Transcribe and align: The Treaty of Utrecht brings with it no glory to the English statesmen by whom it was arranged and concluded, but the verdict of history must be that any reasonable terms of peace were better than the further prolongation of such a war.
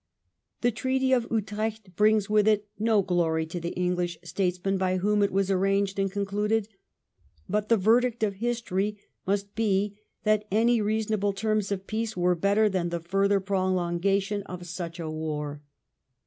The 0.61 0.71
Treaty 0.71 1.11
of 1.13 1.27
Utrecht 1.29 1.95
brings 1.95 2.27
with 2.27 2.47
it 2.47 2.67
no 2.79 3.03
glory 3.03 3.45
to 3.45 3.59
the 3.59 3.69
English 3.75 4.17
statesmen 4.23 4.79
by 4.79 4.97
whom 4.97 5.21
it 5.21 5.31
was 5.31 5.51
arranged 5.51 5.99
and 5.99 6.11
concluded, 6.11 6.67
but 7.47 7.69
the 7.69 7.77
verdict 7.77 8.23
of 8.23 8.37
history 8.37 8.97
must 9.27 9.53
be 9.53 9.99
that 10.23 10.47
any 10.49 10.81
reasonable 10.81 11.33
terms 11.33 11.71
of 11.71 11.85
peace 11.85 12.17
were 12.17 12.33
better 12.33 12.67
than 12.67 12.89
the 12.89 12.99
further 12.99 13.39
prolongation 13.39 14.41
of 14.47 14.65
such 14.65 14.99
a 14.99 15.07
war. 15.07 15.61